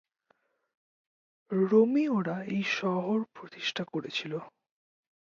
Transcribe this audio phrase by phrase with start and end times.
[1.51, 4.33] রোমীয়রা এই শহর প্রতিষ্ঠা করেছিল।